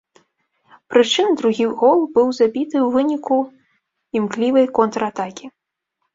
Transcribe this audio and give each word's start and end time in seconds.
Прычым, 0.93 1.27
другі 1.41 1.67
гол 1.81 1.97
быў 2.15 2.31
забіты 2.39 2.75
у 2.87 2.89
выніку 2.97 3.37
імклівай 4.19 4.67
контратакі. 4.81 5.45